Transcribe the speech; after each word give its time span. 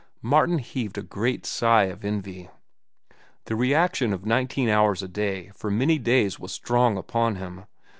Martin 0.23 0.57
heaved 0.57 0.97
a 0.97 1.03
great 1.03 1.45
sigh 1.45 1.83
of 1.83 2.03
envy. 2.03 2.49
The 3.45 3.55
reaction 3.55 4.13
of 4.13 4.25
nineteen 4.25 4.67
hours 4.67 5.03
a 5.03 5.07
day 5.07 5.51
for 5.53 5.69
many 5.69 5.99
days 5.99 6.39
was 6.39 6.51
strong 6.51 6.97
upon 6.97 7.35
him. 7.35 7.65